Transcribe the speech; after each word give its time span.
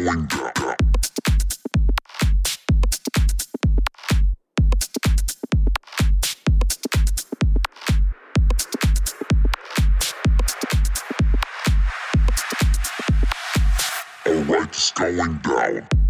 going 0.00 0.26
down. 0.26 0.52
Alright, 14.26 14.68
it's 14.68 14.92
going 14.92 15.38
down. 15.38 16.01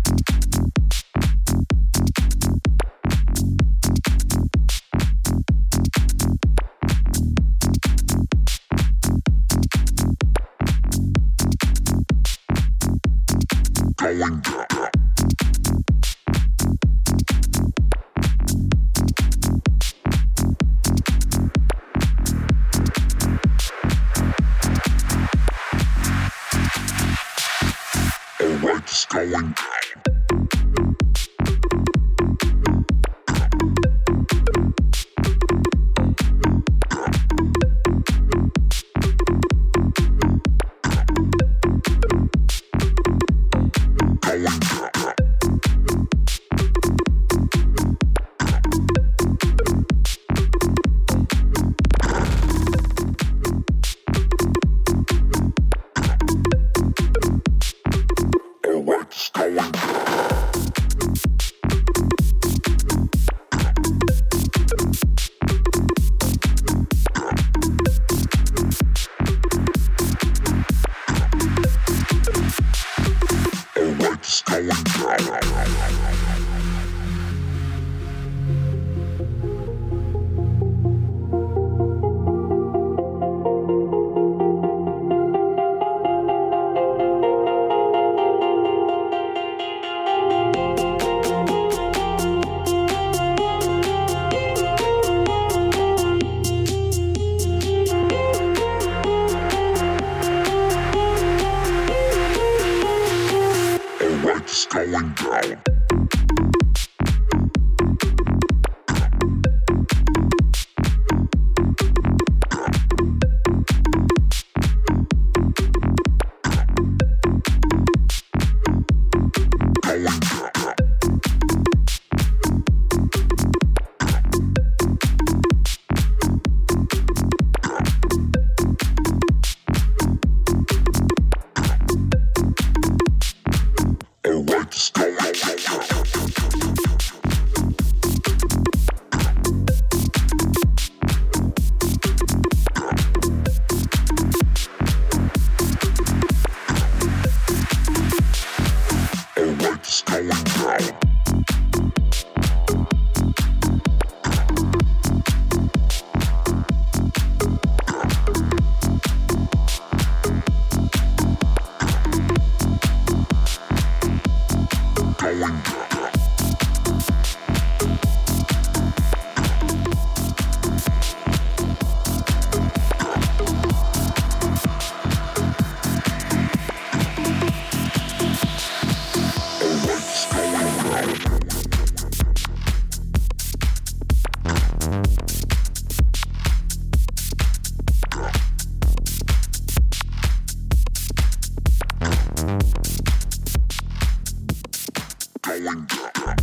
Going 195.52 195.84
down. 195.84 196.41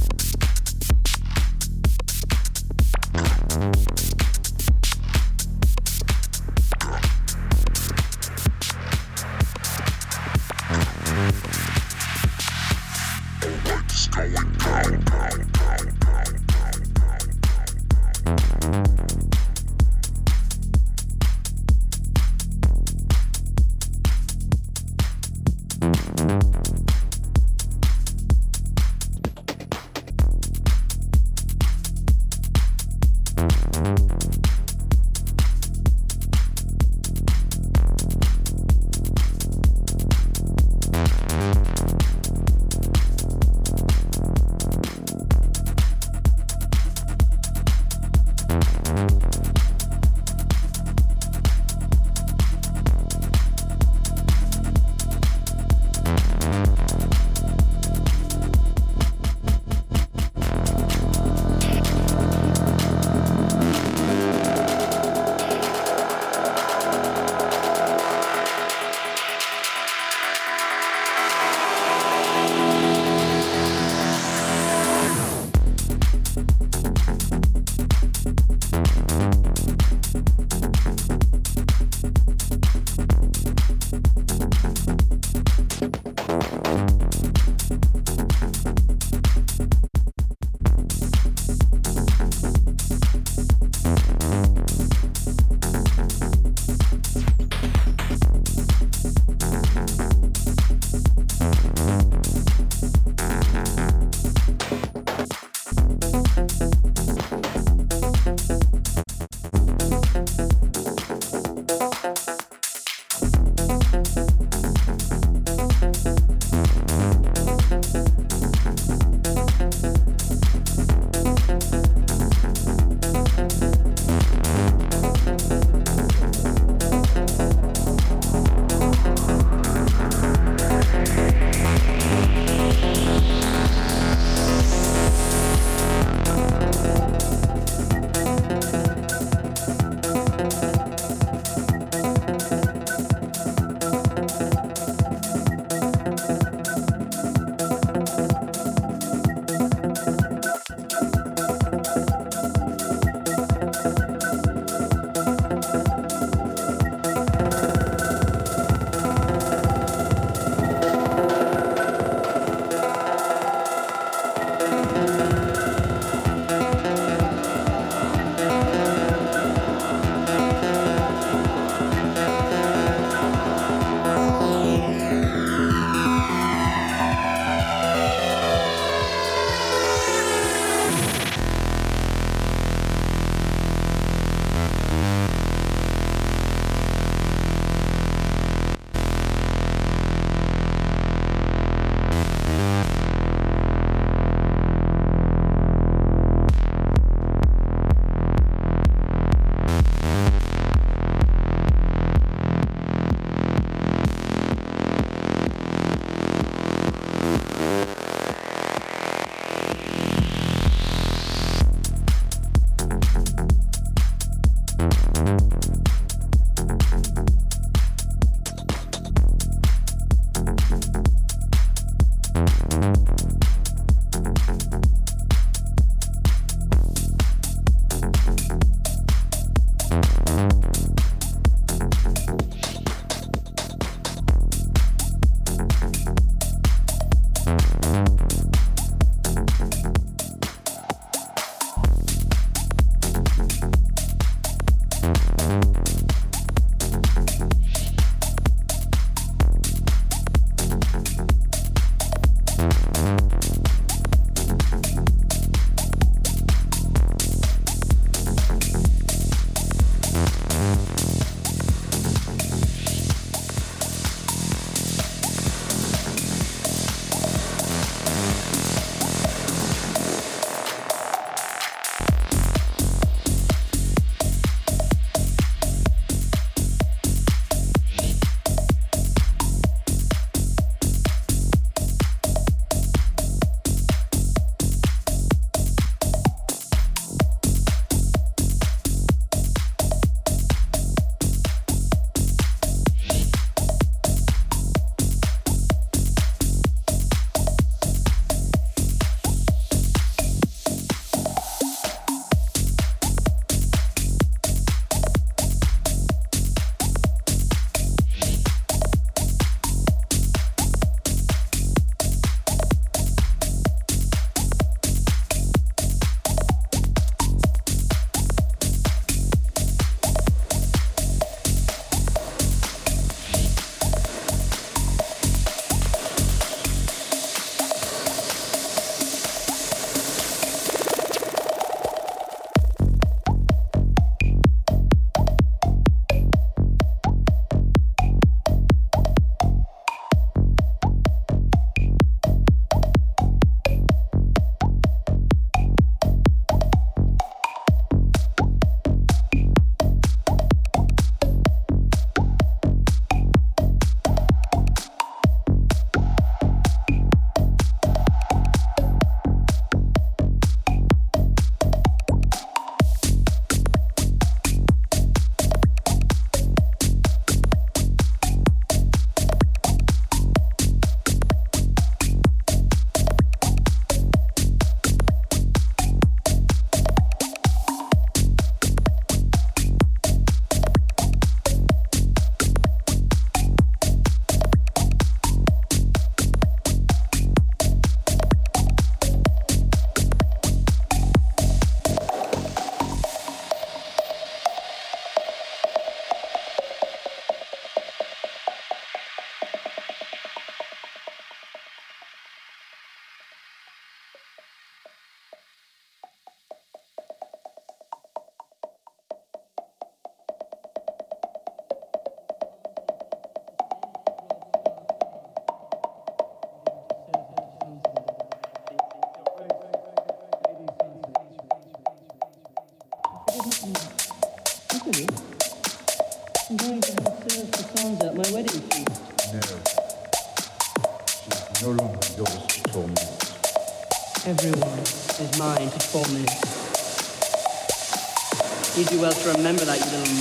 Remember 439.36 439.66
that, 439.66 439.80
you 439.80 439.98
little 439.98 440.19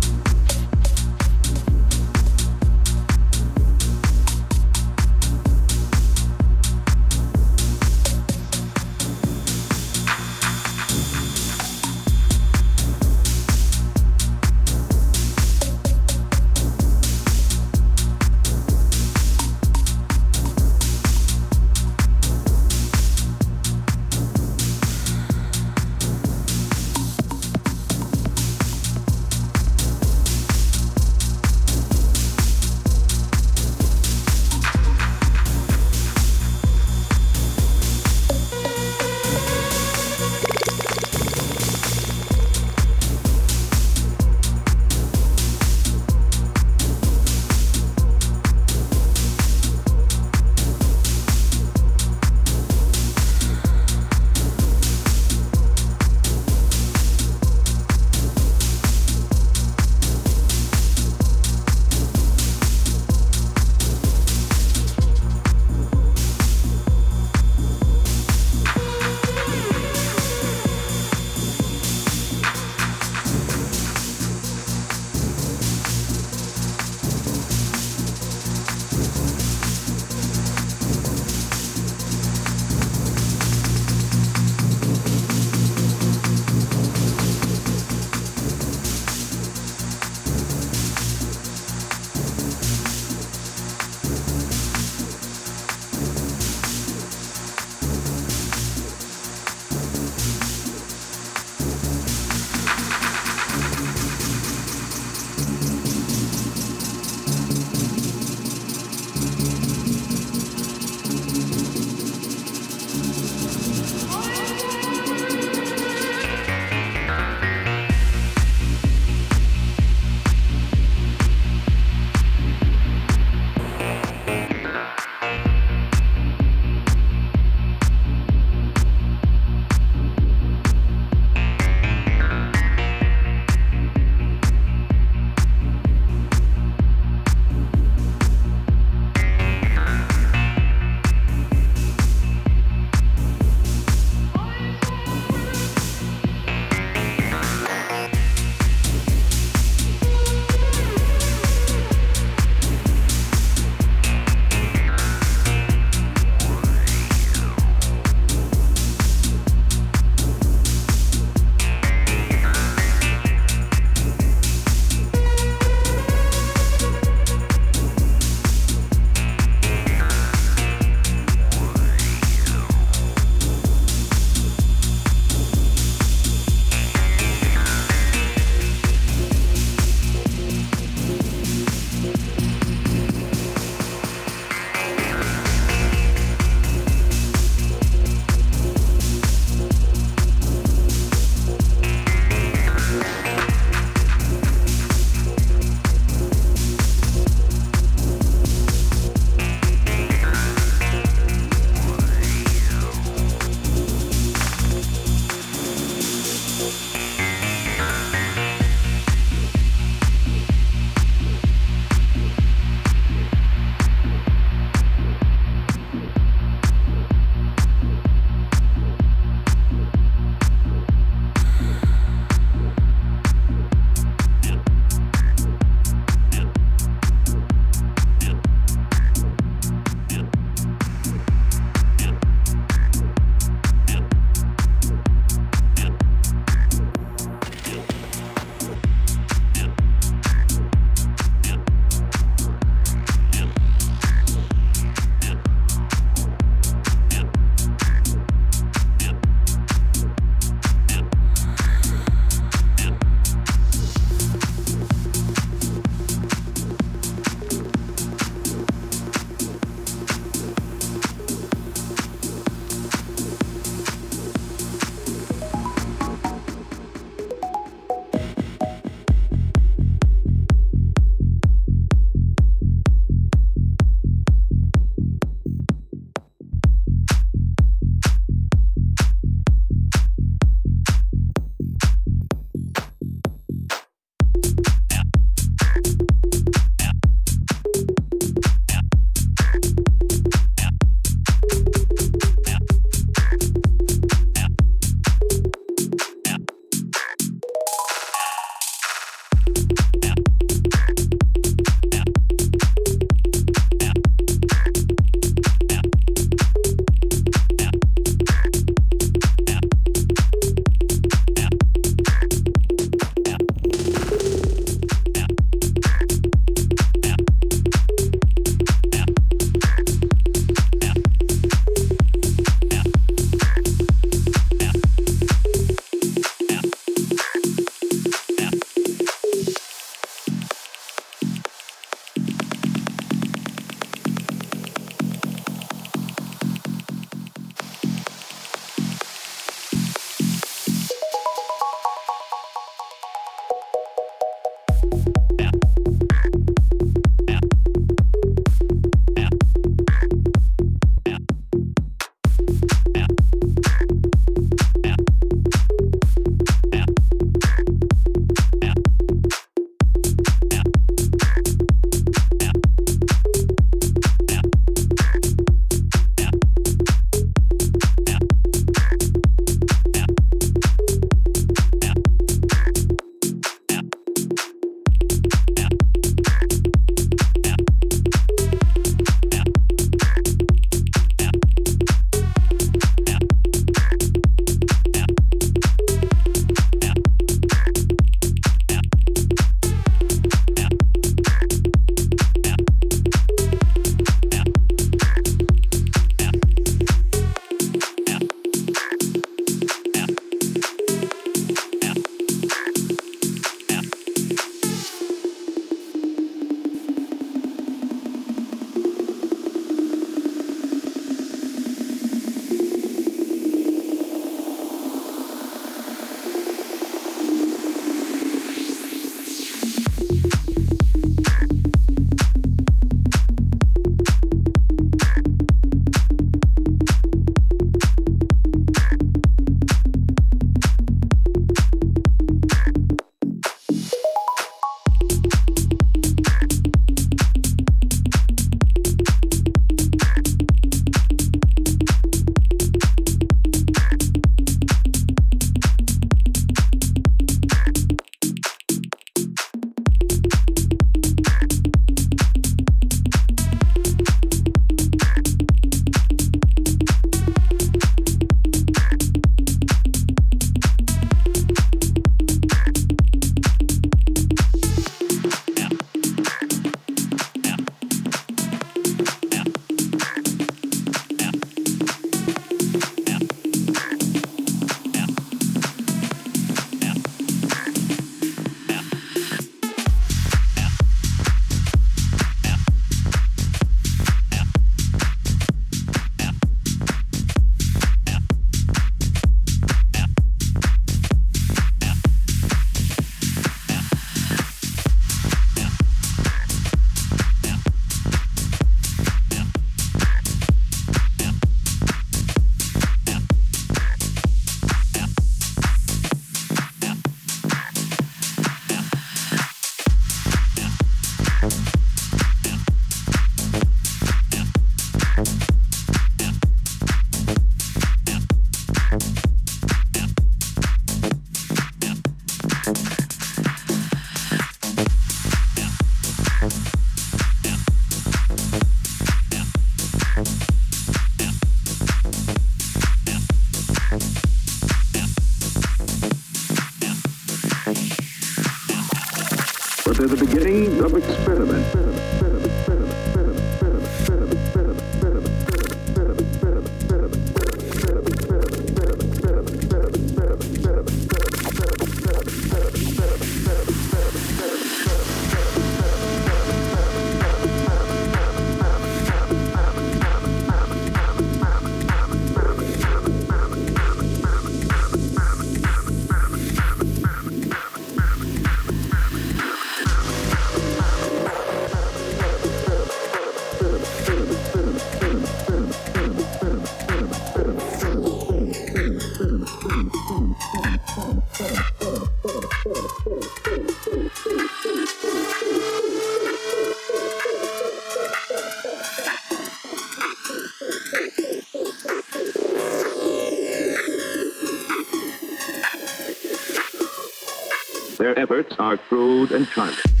Their 598.01 598.17
efforts 598.17 598.55
are 598.57 598.77
crude 598.77 599.31
and 599.31 599.47
childish. 599.47 600.00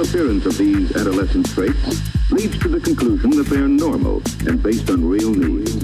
Appearance 0.00 0.46
of 0.46 0.56
these 0.56 0.96
adolescent 0.96 1.46
traits 1.50 2.30
leads 2.30 2.58
to 2.60 2.68
the 2.68 2.80
conclusion 2.80 3.28
that 3.32 3.46
they 3.48 3.56
are 3.56 3.68
normal 3.68 4.22
and 4.48 4.62
based 4.62 4.88
on 4.88 5.04
real 5.04 5.30
needs. 5.30 5.79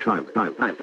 Crude 0.00 0.18
and 0.36 0.56
childish. 0.56 0.79